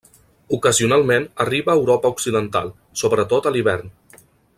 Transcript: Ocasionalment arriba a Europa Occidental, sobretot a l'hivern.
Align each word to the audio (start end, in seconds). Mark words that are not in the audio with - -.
Ocasionalment 0.55 1.27
arriba 1.45 1.71
a 1.73 1.75
Europa 1.81 2.11
Occidental, 2.15 2.73
sobretot 3.03 3.49
a 3.51 3.57
l'hivern. 3.57 3.93